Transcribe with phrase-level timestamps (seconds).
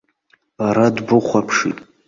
[0.57, 1.77] Бара дбыхәаԥшит.